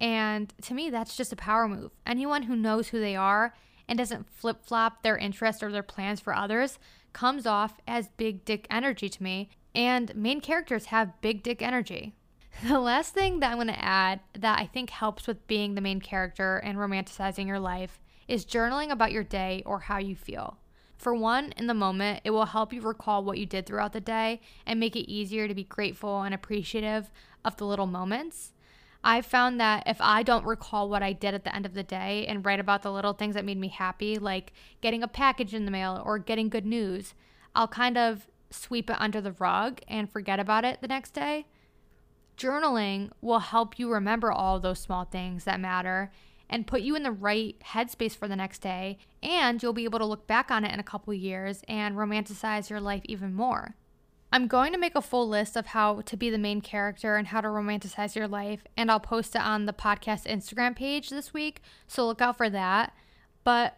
And 0.00 0.52
to 0.62 0.74
me, 0.74 0.90
that's 0.90 1.16
just 1.16 1.32
a 1.32 1.36
power 1.36 1.68
move. 1.68 1.92
Anyone 2.06 2.44
who 2.44 2.56
knows 2.56 2.88
who 2.88 2.98
they 2.98 3.14
are 3.14 3.54
and 3.88 3.98
doesn't 3.98 4.30
flip 4.30 4.64
flop 4.64 5.02
their 5.02 5.16
interests 5.16 5.62
or 5.62 5.70
their 5.70 5.82
plans 5.82 6.20
for 6.20 6.34
others 6.34 6.78
comes 7.12 7.46
off 7.46 7.78
as 7.86 8.08
big 8.16 8.44
dick 8.44 8.66
energy 8.70 9.08
to 9.08 9.22
me. 9.22 9.50
And 9.74 10.14
main 10.14 10.40
characters 10.40 10.86
have 10.86 11.20
big 11.20 11.42
dick 11.42 11.62
energy. 11.62 12.14
The 12.68 12.78
last 12.78 13.14
thing 13.14 13.40
that 13.40 13.50
I'm 13.50 13.56
going 13.56 13.68
to 13.68 13.82
add 13.82 14.20
that 14.34 14.58
I 14.58 14.66
think 14.66 14.90
helps 14.90 15.26
with 15.26 15.46
being 15.46 15.74
the 15.74 15.80
main 15.80 16.00
character 16.00 16.58
and 16.58 16.76
romanticizing 16.76 17.46
your 17.46 17.58
life 17.58 17.98
is 18.28 18.44
journaling 18.44 18.90
about 18.90 19.10
your 19.10 19.24
day 19.24 19.62
or 19.64 19.80
how 19.80 19.96
you 19.98 20.14
feel. 20.14 20.58
For 20.98 21.14
one, 21.14 21.52
in 21.56 21.66
the 21.66 21.74
moment, 21.74 22.20
it 22.24 22.30
will 22.30 22.44
help 22.44 22.72
you 22.72 22.80
recall 22.82 23.24
what 23.24 23.38
you 23.38 23.46
did 23.46 23.66
throughout 23.66 23.92
the 23.92 24.00
day 24.00 24.40
and 24.66 24.78
make 24.78 24.94
it 24.94 25.10
easier 25.10 25.48
to 25.48 25.54
be 25.54 25.64
grateful 25.64 26.22
and 26.22 26.34
appreciative 26.34 27.10
of 27.44 27.56
the 27.56 27.66
little 27.66 27.86
moments. 27.86 28.52
I've 29.04 29.26
found 29.26 29.60
that 29.60 29.82
if 29.86 30.00
I 30.00 30.22
don't 30.22 30.44
recall 30.44 30.88
what 30.88 31.02
I 31.02 31.12
did 31.12 31.34
at 31.34 31.44
the 31.44 31.54
end 31.54 31.66
of 31.66 31.74
the 31.74 31.82
day 31.82 32.24
and 32.26 32.44
write 32.46 32.60
about 32.60 32.82
the 32.82 32.92
little 32.92 33.12
things 33.12 33.34
that 33.34 33.44
made 33.44 33.58
me 33.58 33.68
happy, 33.68 34.16
like 34.18 34.52
getting 34.80 35.02
a 35.02 35.08
package 35.08 35.54
in 35.54 35.64
the 35.64 35.72
mail 35.72 36.00
or 36.04 36.18
getting 36.18 36.48
good 36.48 36.66
news, 36.66 37.14
I'll 37.54 37.68
kind 37.68 37.98
of 37.98 38.28
sweep 38.50 38.90
it 38.90 38.96
under 39.00 39.20
the 39.20 39.32
rug 39.32 39.80
and 39.88 40.10
forget 40.10 40.38
about 40.38 40.64
it 40.64 40.80
the 40.80 40.88
next 40.88 41.14
day. 41.14 41.46
Journaling 42.36 43.10
will 43.20 43.40
help 43.40 43.78
you 43.78 43.90
remember 43.90 44.30
all 44.30 44.60
those 44.60 44.78
small 44.78 45.04
things 45.04 45.44
that 45.44 45.60
matter 45.60 46.12
and 46.48 46.66
put 46.66 46.82
you 46.82 46.94
in 46.94 47.02
the 47.02 47.10
right 47.10 47.56
headspace 47.64 48.16
for 48.16 48.28
the 48.28 48.36
next 48.36 48.60
day. 48.60 48.98
And 49.22 49.62
you'll 49.62 49.72
be 49.72 49.84
able 49.84 49.98
to 49.98 50.06
look 50.06 50.26
back 50.26 50.50
on 50.50 50.64
it 50.64 50.72
in 50.72 50.78
a 50.78 50.84
couple 50.84 51.12
years 51.14 51.62
and 51.66 51.96
romanticize 51.96 52.70
your 52.70 52.80
life 52.80 53.02
even 53.04 53.34
more. 53.34 53.74
I'm 54.34 54.46
going 54.46 54.72
to 54.72 54.78
make 54.78 54.94
a 54.94 55.02
full 55.02 55.28
list 55.28 55.56
of 55.58 55.66
how 55.66 56.00
to 56.00 56.16
be 56.16 56.30
the 56.30 56.38
main 56.38 56.62
character 56.62 57.16
and 57.16 57.28
how 57.28 57.42
to 57.42 57.48
romanticize 57.48 58.14
your 58.14 58.26
life, 58.26 58.64
and 58.78 58.90
I'll 58.90 58.98
post 58.98 59.34
it 59.34 59.42
on 59.42 59.66
the 59.66 59.74
podcast 59.74 60.24
Instagram 60.24 60.74
page 60.74 61.10
this 61.10 61.34
week, 61.34 61.60
so 61.86 62.06
look 62.06 62.22
out 62.22 62.38
for 62.38 62.48
that. 62.48 62.94
But 63.44 63.76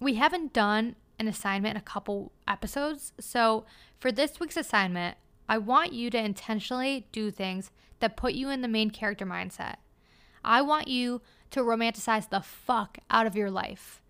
we 0.00 0.14
haven't 0.14 0.54
done 0.54 0.96
an 1.18 1.28
assignment 1.28 1.72
in 1.72 1.76
a 1.76 1.84
couple 1.84 2.32
episodes, 2.48 3.12
so 3.20 3.66
for 3.98 4.10
this 4.10 4.40
week's 4.40 4.56
assignment, 4.56 5.18
I 5.46 5.58
want 5.58 5.92
you 5.92 6.08
to 6.08 6.18
intentionally 6.18 7.06
do 7.12 7.30
things 7.30 7.70
that 8.00 8.16
put 8.16 8.32
you 8.32 8.48
in 8.48 8.62
the 8.62 8.68
main 8.68 8.88
character 8.88 9.26
mindset. 9.26 9.74
I 10.42 10.62
want 10.62 10.88
you 10.88 11.20
to 11.50 11.60
romanticize 11.60 12.30
the 12.30 12.40
fuck 12.40 12.96
out 13.10 13.26
of 13.26 13.36
your 13.36 13.50
life. 13.50 14.00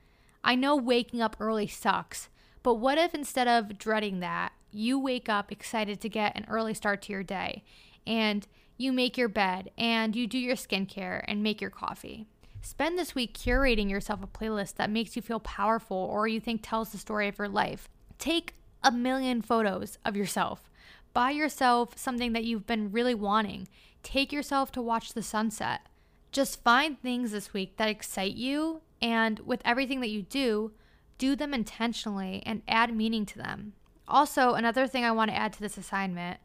I 0.44 0.54
know 0.54 0.76
waking 0.76 1.20
up 1.20 1.34
early 1.40 1.66
sucks, 1.66 2.28
but 2.62 2.74
what 2.74 2.98
if 2.98 3.16
instead 3.16 3.48
of 3.48 3.78
dreading 3.78 4.20
that, 4.20 4.52
you 4.72 4.98
wake 4.98 5.28
up 5.28 5.52
excited 5.52 6.00
to 6.00 6.08
get 6.08 6.36
an 6.36 6.46
early 6.48 6.74
start 6.74 7.02
to 7.02 7.12
your 7.12 7.22
day 7.22 7.62
and 8.06 8.46
you 8.76 8.92
make 8.92 9.16
your 9.16 9.28
bed 9.28 9.70
and 9.78 10.16
you 10.16 10.26
do 10.26 10.38
your 10.38 10.56
skincare 10.56 11.24
and 11.28 11.42
make 11.42 11.60
your 11.60 11.70
coffee? 11.70 12.26
Spend 12.60 12.98
this 12.98 13.14
week 13.14 13.36
curating 13.36 13.90
yourself 13.90 14.22
a 14.22 14.26
playlist 14.26 14.74
that 14.76 14.90
makes 14.90 15.16
you 15.16 15.22
feel 15.22 15.40
powerful 15.40 15.96
or 15.96 16.28
you 16.28 16.40
think 16.40 16.60
tells 16.62 16.90
the 16.90 16.98
story 16.98 17.28
of 17.28 17.38
your 17.38 17.48
life. 17.48 17.88
Take 18.18 18.54
a 18.82 18.92
million 18.92 19.42
photos 19.42 19.98
of 20.04 20.16
yourself. 20.16 20.70
Buy 21.12 21.30
yourself 21.32 21.98
something 21.98 22.32
that 22.32 22.44
you've 22.44 22.66
been 22.66 22.92
really 22.92 23.14
wanting. 23.14 23.68
Take 24.02 24.32
yourself 24.32 24.72
to 24.72 24.82
watch 24.82 25.12
the 25.12 25.22
sunset. 25.22 25.82
Just 26.30 26.62
find 26.62 27.00
things 27.00 27.32
this 27.32 27.52
week 27.52 27.76
that 27.76 27.90
excite 27.90 28.34
you, 28.34 28.80
and 29.02 29.38
with 29.40 29.60
everything 29.64 30.00
that 30.00 30.08
you 30.08 30.22
do, 30.22 30.72
do 31.18 31.36
them 31.36 31.52
intentionally 31.52 32.42
and 32.46 32.62
add 32.66 32.96
meaning 32.96 33.26
to 33.26 33.38
them. 33.38 33.74
Also, 34.08 34.54
another 34.54 34.86
thing 34.86 35.04
I 35.04 35.12
want 35.12 35.30
to 35.30 35.36
add 35.36 35.52
to 35.54 35.60
this 35.60 35.78
assignment 35.78 36.38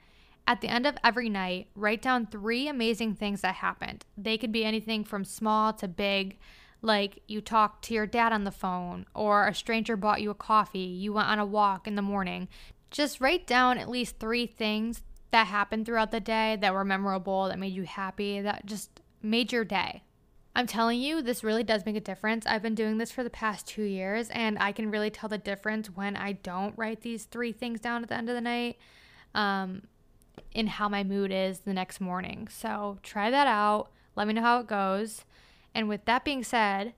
at 0.48 0.62
the 0.62 0.70
end 0.70 0.88
of 0.88 0.98
every 1.04 1.28
night, 1.28 1.68
write 1.76 2.02
down 2.02 2.26
three 2.26 2.68
amazing 2.70 3.16
things 3.16 3.42
that 3.42 3.56
happened. 3.56 4.06
They 4.18 4.38
could 4.38 4.52
be 4.52 4.64
anything 4.64 5.04
from 5.04 5.26
small 5.26 5.74
to 5.74 5.88
big, 5.88 6.38
like 6.82 7.22
you 7.28 7.42
talked 7.42 7.84
to 7.86 7.94
your 7.94 8.06
dad 8.06 8.32
on 8.32 8.46
the 8.46 8.52
phone, 8.52 9.06
or 9.14 9.48
a 9.48 9.54
stranger 9.54 9.98
bought 9.98 10.22
you 10.22 10.30
a 10.30 10.36
coffee, 10.36 10.80
you 10.80 11.12
went 11.12 11.28
on 11.28 11.40
a 11.40 11.46
walk 11.46 11.86
in 11.86 11.96
the 11.96 12.02
morning. 12.02 12.48
Just 12.92 13.20
write 13.20 13.46
down 13.46 13.78
at 13.78 13.90
least 13.90 14.20
three 14.20 14.48
things 14.48 15.02
that 15.32 15.48
happened 15.48 15.86
throughout 15.86 16.12
the 16.12 16.22
day 16.22 16.58
that 16.62 16.74
were 16.74 16.86
memorable, 16.86 17.50
that 17.50 17.60
made 17.60 17.74
you 17.74 17.84
happy, 17.84 18.40
that 18.40 18.66
just 18.66 19.02
made 19.22 19.52
your 19.52 19.66
day. 19.66 20.04
I'm 20.58 20.66
telling 20.66 21.00
you, 21.00 21.22
this 21.22 21.44
really 21.44 21.62
does 21.62 21.86
make 21.86 21.96
a 21.96 22.02
difference. 22.02 22.48
I've 22.48 22.64
been 22.64 22.74
doing 22.74 22.98
this 22.98 23.12
for 23.12 23.24
the 23.24 23.30
past 23.30 23.68
two 23.68 23.84
years, 23.84 24.32
and 24.32 24.58
I 24.58 24.72
can 24.72 24.90
really 24.90 25.12
tell 25.12 25.30
the 25.30 25.38
difference 25.38 25.88
when 25.92 26.16
I 26.16 26.32
don't 26.32 26.74
write 26.76 27.02
these 27.02 27.26
three 27.26 27.52
things 27.52 27.80
down 27.80 28.02
at 28.02 28.10
the 28.10 28.16
end 28.16 28.28
of 28.28 28.34
the 28.34 28.42
night 28.42 28.80
um, 29.36 29.84
in 30.54 30.66
how 30.66 30.90
my 30.90 31.04
mood 31.04 31.32
is 31.32 31.60
the 31.60 31.76
next 31.76 32.02
morning. 32.02 32.48
So 32.52 32.98
try 33.04 33.30
that 33.30 33.46
out. 33.46 33.90
Let 34.16 34.26
me 34.26 34.34
know 34.34 34.42
how 34.42 34.60
it 34.60 34.66
goes. 34.66 35.26
And 35.76 35.88
with 35.88 36.06
that 36.06 36.26
being 36.26 36.44
said, 36.44 36.96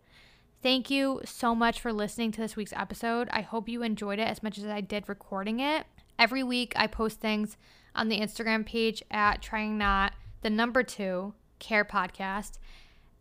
thank 0.64 0.90
you 0.90 1.20
so 1.26 1.54
much 1.54 1.82
for 1.82 1.92
listening 1.92 2.32
to 2.32 2.42
this 2.42 2.56
week's 2.56 2.72
episode. 2.72 3.28
I 3.30 3.42
hope 3.42 3.68
you 3.68 3.84
enjoyed 3.84 4.20
it 4.20 4.30
as 4.30 4.42
much 4.42 4.58
as 4.58 4.68
I 4.68 4.80
did 4.80 5.10
recording 5.10 5.60
it. 5.60 5.86
Every 6.18 6.44
week, 6.44 6.72
I 6.78 6.88
post 6.88 7.20
things 7.20 7.58
on 7.94 8.08
the 8.08 8.22
Instagram 8.22 8.66
page 8.66 9.04
at 9.12 9.42
trying 9.42 9.78
not 9.78 10.14
the 10.44 10.50
number 10.50 10.82
two 10.82 11.34
care 11.60 11.84
podcast 11.84 12.58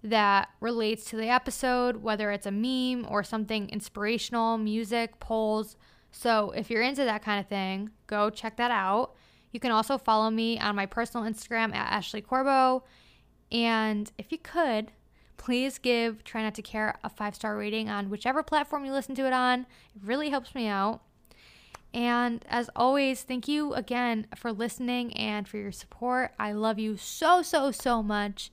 that 0.02 0.50
relates 0.60 1.04
to 1.06 1.16
the 1.16 1.28
episode, 1.28 1.96
whether 1.96 2.30
it's 2.30 2.46
a 2.46 2.50
meme 2.50 3.06
or 3.08 3.22
something 3.24 3.68
inspirational, 3.68 4.58
music, 4.58 5.18
polls. 5.18 5.76
So 6.10 6.52
if 6.52 6.70
you're 6.70 6.82
into 6.82 7.04
that 7.04 7.22
kind 7.22 7.40
of 7.40 7.48
thing, 7.48 7.90
go 8.06 8.30
check 8.30 8.56
that 8.56 8.70
out. 8.70 9.14
You 9.50 9.60
can 9.60 9.70
also 9.70 9.98
follow 9.98 10.30
me 10.30 10.58
on 10.58 10.76
my 10.76 10.86
personal 10.86 11.28
Instagram 11.28 11.74
at 11.74 11.92
Ashley 11.92 12.20
Corbo. 12.20 12.84
And 13.50 14.10
if 14.18 14.30
you 14.30 14.38
could, 14.38 14.92
please 15.36 15.78
give 15.78 16.22
Try 16.22 16.42
Not 16.42 16.54
to 16.56 16.62
Care 16.62 16.98
a 17.02 17.08
five 17.08 17.34
star 17.34 17.56
rating 17.56 17.88
on 17.88 18.10
whichever 18.10 18.42
platform 18.42 18.84
you 18.84 18.92
listen 18.92 19.14
to 19.16 19.26
it 19.26 19.32
on. 19.32 19.60
It 19.60 20.02
really 20.04 20.30
helps 20.30 20.54
me 20.54 20.68
out. 20.68 21.00
And 21.94 22.44
as 22.48 22.68
always, 22.76 23.22
thank 23.22 23.48
you 23.48 23.72
again 23.72 24.26
for 24.36 24.52
listening 24.52 25.16
and 25.16 25.48
for 25.48 25.56
your 25.56 25.72
support. 25.72 26.32
I 26.38 26.52
love 26.52 26.78
you 26.78 26.98
so, 26.98 27.40
so, 27.40 27.70
so 27.70 28.02
much 28.02 28.52